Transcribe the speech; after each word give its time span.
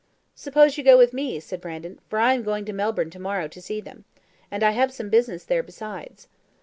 "Suppose 0.33 0.79
you 0.79 0.83
go 0.83 0.97
with 0.97 1.13
me," 1.13 1.39
said 1.39 1.61
Brandon; 1.61 1.99
"for 2.09 2.17
I 2.17 2.33
am 2.33 2.41
going 2.41 2.65
to 2.65 2.73
Melbourne 2.73 3.11
to 3.11 3.19
morrow 3.19 3.47
to 3.47 3.61
see 3.61 3.79
them, 3.79 4.03
and 4.49 4.63
I 4.63 4.71
have 4.71 4.91
some 4.91 5.09
business 5.11 5.43
there 5.43 5.61
besides." 5.61 6.27